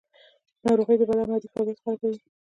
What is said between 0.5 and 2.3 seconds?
ناروغي د بدن عادي فعالیت خرابوي.